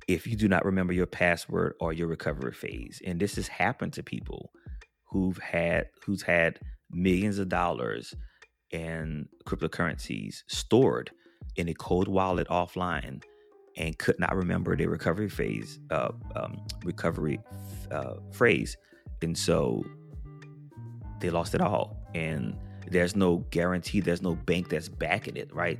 [0.08, 3.00] if you do not remember your password or your recovery phase.
[3.06, 4.50] And this has happened to people
[5.04, 6.58] who've had who's had
[6.90, 8.14] millions of dollars
[8.72, 11.10] and cryptocurrencies stored
[11.56, 13.22] in a cold wallet offline
[13.76, 17.40] and could not remember their recovery phase uh, um, recovery
[17.90, 18.76] uh, phrase.
[19.22, 19.84] And so
[21.20, 21.96] they lost it all.
[22.14, 22.56] And
[22.88, 25.78] there's no guarantee there's no bank that's backing it right?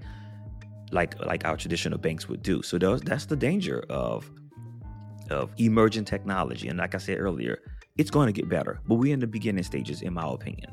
[0.93, 2.63] Like like our traditional banks would do.
[2.63, 4.31] So that's the danger of
[5.31, 6.69] of emerging technology.
[6.69, 7.61] And like i said earlier
[7.99, 8.81] it's going to get better.
[8.87, 10.71] But we're in the beginning stages in my opinion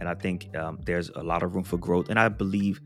[0.00, 2.08] and I think um, there's a lot of room for growth.
[2.08, 2.80] And I believe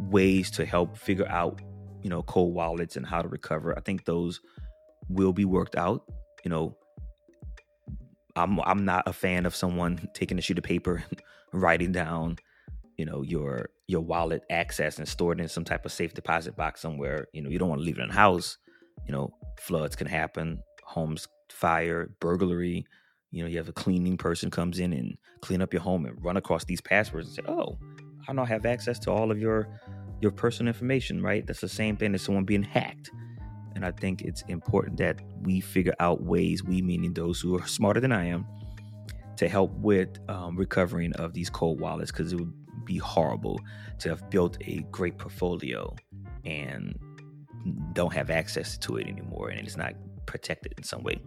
[0.00, 1.60] ways to help figure out,
[2.02, 3.76] you know, cold wallets and how to recover.
[3.76, 4.40] I think those
[5.08, 6.04] will be worked out.
[6.44, 6.76] You know,
[8.36, 11.04] I'm I'm not a fan of someone taking a sheet of paper
[11.52, 12.38] writing down,
[12.96, 16.56] you know, your your wallet access and store it in some type of safe deposit
[16.56, 17.28] box somewhere.
[17.32, 18.58] You know, you don't want to leave it in the house.
[19.06, 22.86] You know, floods can happen, homes fire, burglary
[23.30, 26.22] you know, you have a cleaning person comes in and clean up your home and
[26.24, 27.78] run across these passwords and say, "Oh,
[28.28, 29.68] I now have access to all of your
[30.20, 31.46] your personal information." Right?
[31.46, 33.10] That's the same thing as someone being hacked.
[33.74, 37.66] And I think it's important that we figure out ways, we meaning those who are
[37.66, 38.46] smarter than I am,
[39.36, 42.52] to help with um, recovering of these cold wallets because it would
[42.84, 43.60] be horrible
[43.98, 45.94] to have built a great portfolio
[46.44, 46.98] and
[47.92, 49.92] don't have access to it anymore and it's not
[50.26, 51.20] protected in some way.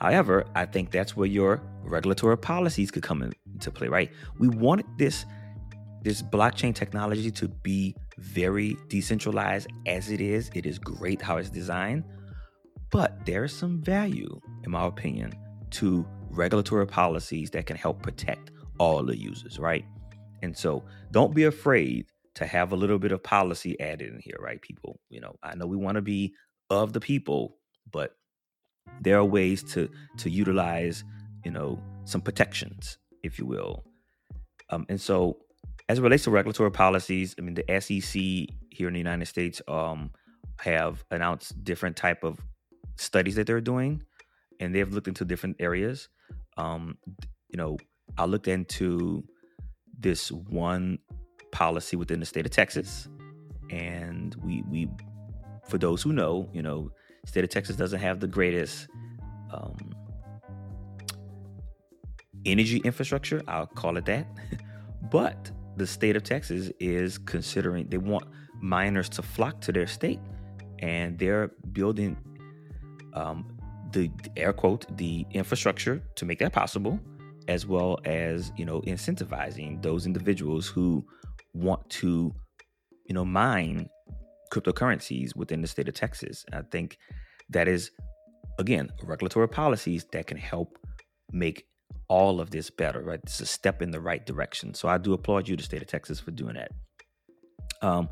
[0.00, 4.10] However, I think that's where your regulatory policies could come into play, right?
[4.38, 5.26] We wanted this
[6.02, 10.50] this blockchain technology to be very decentralized as it is.
[10.54, 12.04] It is great how it's designed,
[12.90, 15.34] but there is some value, in my opinion,
[15.72, 19.84] to regulatory policies that can help protect all the users, right?
[20.42, 24.38] And so don't be afraid to have a little bit of policy added in here,
[24.40, 24.98] right, people?
[25.10, 26.34] You know, I know we want to be
[26.70, 27.58] of the people,
[27.90, 28.14] but
[29.00, 29.88] there are ways to
[30.18, 31.04] to utilize
[31.44, 33.84] you know some protections if you will.
[34.70, 35.36] Um, and so
[35.88, 38.14] as it relates to regulatory policies i mean the sec
[38.70, 40.10] here in the united states um,
[40.60, 42.38] have announced different type of
[42.96, 44.00] studies that they're doing
[44.60, 46.08] and they've looked into different areas.
[46.58, 46.98] Um,
[47.48, 47.78] you know
[48.18, 49.24] i looked into
[49.98, 50.98] this one
[51.52, 53.08] policy within the state of texas
[53.70, 54.88] and we we
[55.68, 56.90] for those who know you know
[57.26, 58.88] state of Texas doesn't have the greatest
[59.52, 59.76] um,
[62.44, 63.42] energy infrastructure.
[63.46, 64.26] I'll call it that.
[65.10, 68.24] but the state of Texas is considering they want
[68.60, 70.20] miners to flock to their state,
[70.80, 72.16] and they're building
[73.14, 73.56] um,
[73.92, 77.00] the air quote the infrastructure to make that possible,
[77.48, 81.04] as well as you know incentivizing those individuals who
[81.54, 82.32] want to
[83.06, 83.88] you know mine
[84.50, 86.44] cryptocurrencies within the state of Texas.
[86.52, 86.98] I think
[87.50, 87.90] that is
[88.58, 90.78] again regulatory policies that can help
[91.32, 91.66] make
[92.08, 93.02] all of this better.
[93.02, 94.74] Right, it's a step in the right direction.
[94.74, 96.72] So I do applaud you, the state of Texas, for doing that.
[97.82, 98.08] Um,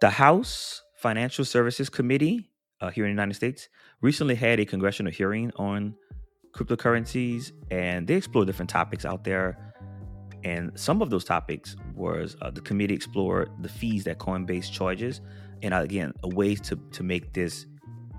[0.00, 3.68] the House Financial Services Committee uh, here in the United States
[4.00, 5.94] recently had a congressional hearing on
[6.54, 9.74] cryptocurrencies, and they explored different topics out there.
[10.44, 15.20] And some of those topics was uh, the committee explored the fees that Coinbase charges,
[15.62, 17.66] and uh, again, a ways to to make this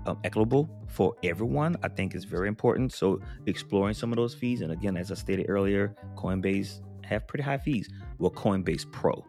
[0.06, 1.76] um, equitable for everyone.
[1.82, 2.92] I think is very important.
[2.92, 7.42] So exploring some of those fees, and again, as I stated earlier, Coinbase have pretty
[7.42, 7.88] high fees.
[8.18, 9.24] Well, Coinbase Pro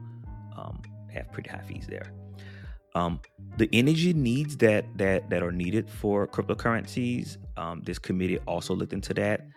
[0.57, 0.82] um,
[1.13, 2.11] have pretty high fees there.
[2.95, 3.20] Um,
[3.57, 7.38] the energy needs that that that are needed for cryptocurrencies.
[7.57, 9.47] Um, this committee also looked into that,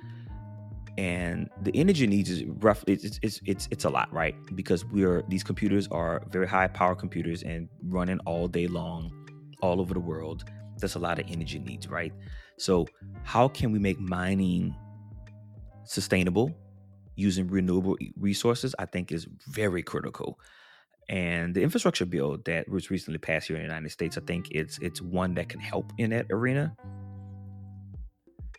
[0.99, 4.35] and the energy needs is roughly it's, it's it's it's a lot, right?
[4.55, 9.13] Because we're these computers are very high power computers and running all day long,
[9.63, 10.45] all over the world.
[10.79, 12.13] That's a lot of energy needs, right?
[12.59, 12.87] So,
[13.23, 14.75] how can we make mining
[15.85, 16.51] sustainable
[17.15, 18.75] using renewable resources?
[18.79, 20.39] I think is very critical
[21.09, 24.49] and the infrastructure bill that was recently passed here in the United States, I think
[24.51, 26.77] it's it's one that can help in that arena.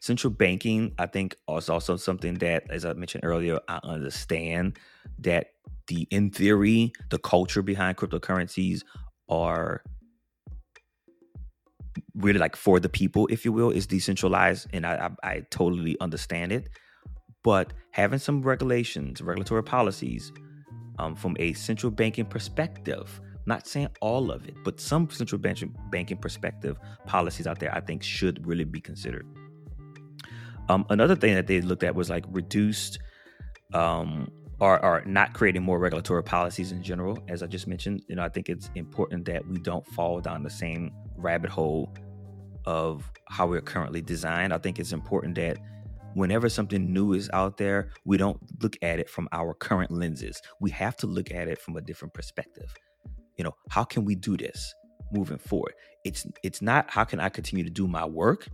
[0.02, 4.80] Central banking, I think, is also something that, as I mentioned earlier, I understand
[5.20, 5.48] that
[5.88, 8.84] the in theory, the culture behind cryptocurrencies
[9.28, 9.84] are
[12.16, 15.98] really like for the people, if you will, is decentralized, and I, I, I totally
[16.00, 16.70] understand it.
[17.44, 20.32] But having some regulations, regulatory policies
[20.98, 23.20] um, from a central banking perspective.
[23.46, 27.82] not saying all of it, but some central banking banking perspective policies out there, I
[27.82, 29.26] think, should really be considered.
[30.70, 33.00] Um, another thing that they looked at was like reduced
[33.74, 37.18] um, or, or not creating more regulatory policies in general.
[37.28, 40.44] As I just mentioned, you know, I think it's important that we don't fall down
[40.44, 41.94] the same rabbit hole
[42.66, 44.54] of how we're currently designed.
[44.54, 45.58] I think it's important that
[46.14, 50.42] whenever something new is out there, we don't look at it from our current lenses.
[50.60, 52.74] We have to look at it from a different perspective.
[53.38, 54.74] You know, how can we do this
[55.12, 55.74] moving forward?
[56.04, 58.48] It's it's not how can I continue to do my work?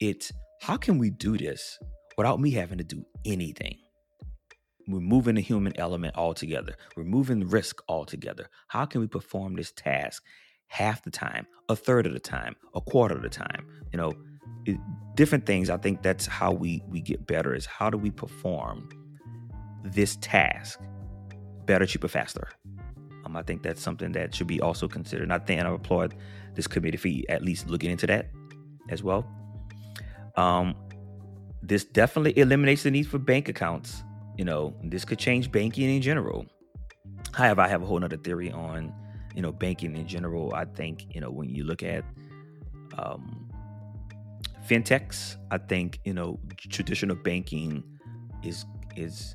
[0.00, 1.78] It's how can we do this
[2.16, 3.78] without me having to do anything?
[4.88, 8.48] Removing the human element altogether, removing risk altogether.
[8.68, 10.22] How can we perform this task
[10.66, 13.66] half the time, a third of the time, a quarter of the time?
[13.92, 14.12] You know,
[14.66, 14.78] it,
[15.14, 15.70] different things.
[15.70, 17.54] I think that's how we we get better.
[17.54, 18.88] Is how do we perform
[19.84, 20.80] this task
[21.64, 22.48] better, cheaper, faster?
[23.24, 25.24] Um, I think that's something that should be also considered.
[25.24, 26.14] And I think I applaud
[26.54, 28.30] this committee for at least looking into that
[28.90, 29.26] as well.
[30.36, 30.74] Um,
[31.62, 34.02] this definitely eliminates the need for bank accounts.
[34.36, 36.46] You know, this could change banking in general.
[37.32, 38.92] However, I have a whole nother theory on,
[39.34, 40.52] you know, banking in general.
[40.54, 42.04] I think, you know, when you look at
[42.98, 43.48] um,
[44.68, 46.38] fintechs, I think you know
[46.70, 47.82] traditional banking
[48.42, 48.64] is
[48.96, 49.34] is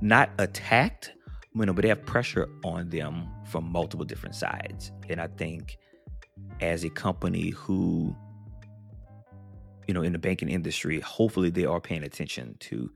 [0.00, 1.12] not attacked,
[1.54, 4.92] you know, but they have pressure on them from multiple different sides.
[5.08, 5.78] And I think
[6.60, 8.14] as a company who,
[9.86, 12.90] you know, in the banking industry, hopefully they are paying attention to,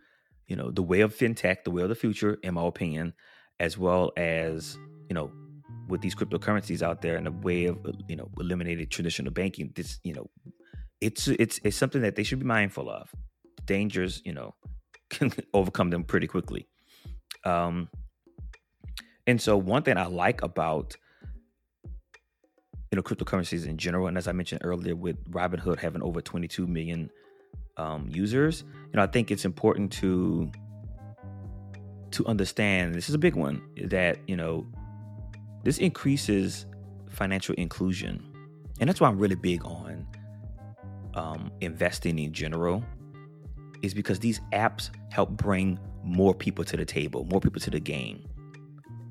[0.46, 3.12] you know, the way of fintech, the way of the future, in my opinion,
[3.60, 4.76] as well as,
[5.08, 5.30] you know,
[5.88, 7.78] with these cryptocurrencies out there and the way of,
[8.08, 10.28] you know, eliminating traditional banking, this, you know,
[11.00, 13.10] it's it's it's something that they should be mindful of.
[13.64, 14.54] Dangers, you know,
[15.10, 16.68] can overcome them pretty quickly.
[17.44, 17.88] Um,
[19.26, 20.96] and so one thing I like about
[22.90, 26.66] you know cryptocurrencies in general, and as I mentioned earlier, with Robinhood having over 22
[26.66, 27.10] million
[27.76, 30.50] um, users, you know, I think it's important to
[32.10, 32.94] to understand.
[32.94, 34.66] This is a big one that you know
[35.62, 36.66] this increases
[37.08, 38.26] financial inclusion,
[38.80, 40.06] and that's why I'm really big on
[41.14, 42.84] um, investing in general
[43.82, 47.80] is because these apps help bring more people to the table, more people to the
[47.80, 48.22] game,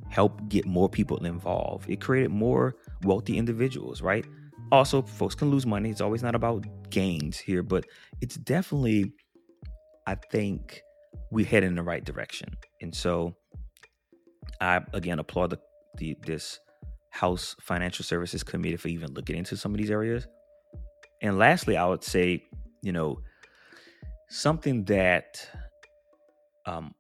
[0.10, 1.90] help get more people involved.
[1.90, 4.26] It created more wealthy individuals, right?
[4.72, 5.90] Also, folks can lose money.
[5.90, 7.86] It's always not about gains here, but
[8.22, 9.14] it's definitely,
[10.06, 10.82] I think,
[11.32, 12.50] we head in the right direction.
[12.82, 13.36] And so,
[14.62, 15.60] I again applaud the,
[15.98, 16.60] the this
[17.12, 20.28] House Financial Services Committee for even looking into some of these areas.
[21.22, 22.44] And lastly, I would say,
[22.82, 23.20] you know,
[24.30, 25.46] something that
[26.66, 26.94] um,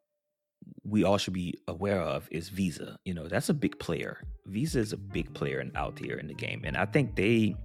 [0.84, 2.98] we all should be aware of is Visa.
[3.06, 4.22] You know, that's a big player.
[4.46, 7.56] Visa is a big player out here in the game, and I think they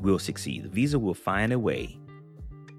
[0.00, 0.66] will succeed.
[0.72, 1.98] Visa will find a way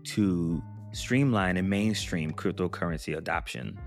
[0.06, 0.62] to
[0.92, 3.80] streamline and mainstream cryptocurrency adoption,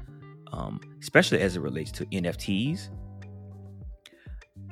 [0.53, 2.89] um, especially as it relates to NFTs.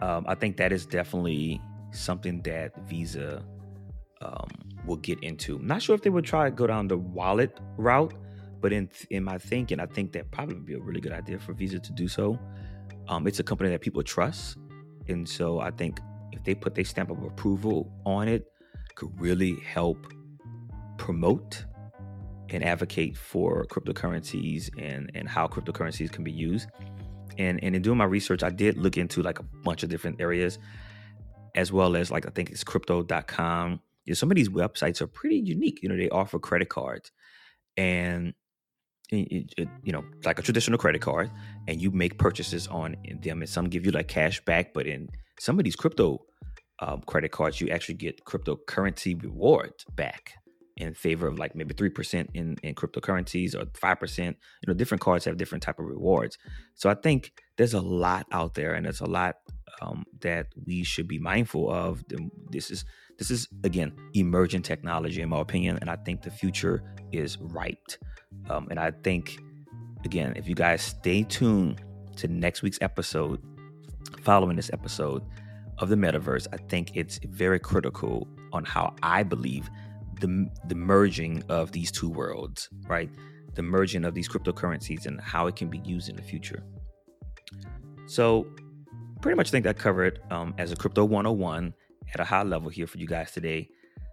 [0.02, 1.60] Um, I think that is definitely
[1.92, 3.42] something that Visa
[4.20, 4.48] um,
[4.86, 5.56] will get into.
[5.56, 8.14] I'm not sure if they would try to go down the wallet route,
[8.60, 11.38] but in in my thinking, I think that probably would be a really good idea
[11.38, 12.38] for Visa to do so.
[13.08, 14.56] Um, it's a company that people trust,
[15.08, 16.00] and so I think
[16.32, 18.46] if they put their stamp of approval on it,
[18.94, 20.12] could really help
[20.98, 21.64] promote
[22.50, 26.68] and advocate for cryptocurrencies and and how cryptocurrencies can be used.
[27.38, 30.20] And and in doing my research, I did look into like a bunch of different
[30.20, 30.58] areas,
[31.54, 33.80] as well as like I think it's crypto.com.
[34.04, 35.80] You know, some of these websites are pretty unique.
[35.82, 37.12] You know, they offer credit cards,
[37.76, 38.34] and
[39.10, 41.30] you know, like a traditional credit card,
[41.68, 44.74] and you make purchases on them, and some give you like cash back.
[44.74, 46.24] But in some of these crypto
[46.80, 50.32] um, credit cards, you actually get cryptocurrency rewards back
[50.76, 54.26] in favor of like maybe 3% in, in cryptocurrencies or 5%.
[54.26, 54.34] You
[54.66, 56.36] know, different cards have different type of rewards.
[56.74, 59.36] So I think there's a lot out there and there's a lot
[59.82, 62.04] um, that we should be mindful of.
[62.50, 62.84] This is,
[63.18, 65.78] this is again, emerging technology in my opinion.
[65.80, 67.92] And I think the future is ripe.
[68.48, 69.38] Um, and I think,
[70.04, 71.82] again, if you guys stay tuned
[72.16, 73.40] to next week's episode,
[74.22, 75.22] following this episode
[75.78, 79.68] of the metaverse, I think it's very critical on how I believe
[80.20, 83.10] the the merging of these two worlds, right?
[83.54, 86.62] The merging of these cryptocurrencies and how it can be used in the future.
[88.06, 88.46] So,
[89.20, 91.74] pretty much think I covered um, as a crypto 101
[92.14, 93.68] at a high level here for you guys today.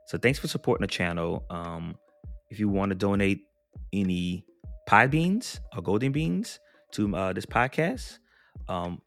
[0.08, 1.46] So, thanks for supporting the channel.
[1.50, 1.96] Um,
[2.50, 3.42] if you want to donate
[3.92, 4.46] any
[4.88, 6.60] pie beans or golden beans
[6.92, 8.20] to uh, this podcast,
[8.68, 9.02] um,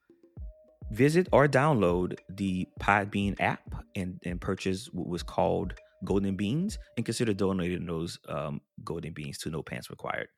[0.91, 5.75] visit or download the Podbean app and, and purchase what was called
[6.05, 10.29] golden beans and consider donating those um, golden beans to No Pants Required.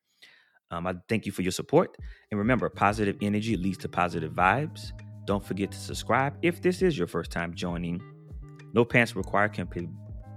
[0.71, 1.97] Um, I thank you for your support.
[2.31, 4.93] And remember, positive energy leads to positive vibes.
[5.29, 8.01] Don't forget to subscribe if this is your first time joining.
[8.73, 9.69] No Pants Required can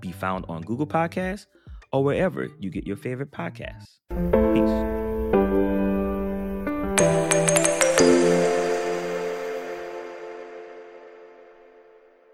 [0.02, 1.46] be found on Google Podcasts
[1.94, 4.00] or wherever you get your favorite podcasts.
[4.54, 5.01] Peace.